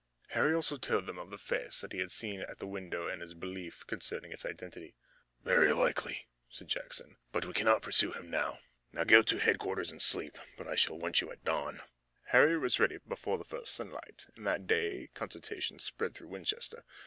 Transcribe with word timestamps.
Harry 0.29 0.51
also 0.55 0.77
told 0.77 1.05
then 1.05 1.19
of 1.19 1.29
the 1.29 1.37
face 1.37 1.79
that 1.81 1.91
he 1.91 1.99
had 1.99 2.09
seen 2.09 2.41
at 2.41 2.57
the 2.57 2.65
window 2.65 3.07
and 3.07 3.21
his 3.21 3.35
belief 3.35 3.85
concerning 3.85 4.31
its 4.31 4.43
identity. 4.43 4.95
"Very 5.43 5.71
likely," 5.73 6.27
said 6.49 6.69
Jackson, 6.69 7.17
"but 7.31 7.45
we 7.45 7.53
cannot 7.53 7.83
pursue 7.83 8.11
him 8.11 8.27
now. 8.31 8.61
Now 8.91 9.03
go 9.03 9.21
to 9.21 9.37
headquarters 9.37 9.91
and 9.91 10.01
sleep, 10.01 10.39
but 10.57 10.67
I 10.67 10.73
shall 10.73 10.97
want 10.97 11.21
you 11.21 11.31
at 11.31 11.45
dawn." 11.45 11.81
Harry 12.29 12.57
was 12.57 12.79
ready 12.79 12.97
before 13.07 13.37
the 13.37 13.43
first 13.45 13.75
sunlight, 13.75 14.25
and 14.35 14.47
that 14.47 14.65
day 14.65 15.11
consternation 15.13 15.77
spread 15.77 16.15
through 16.15 16.29
Winchester. 16.29 16.83